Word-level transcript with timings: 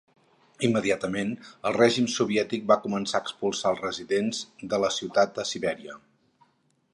Immediatament, 0.67 1.33
el 1.69 1.75
règim 1.75 2.07
soviètic 2.13 2.65
va 2.71 2.77
començar 2.85 3.19
a 3.21 3.25
expulsar 3.27 3.75
els 3.75 3.85
residents 3.85 4.41
de 4.73 4.81
la 4.85 4.91
ciutat 4.97 5.39
a 5.45 5.47
Sibèria. 5.51 6.01